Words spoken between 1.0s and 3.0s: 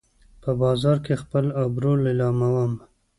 کې خپل ابرو لیلامومه